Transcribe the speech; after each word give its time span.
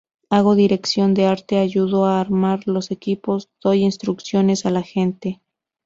Hago 0.31 0.55
dirección 0.55 1.13
de 1.13 1.27
arte; 1.27 1.59
ayudo 1.59 2.05
a 2.05 2.19
armar 2.19 2.63
los 2.67 2.89
equipos; 2.89 3.49
doy 3.61 3.83
instrucciones 3.83 4.65
a 4.65 4.71
la 4.71 4.81
gente. 4.81 5.43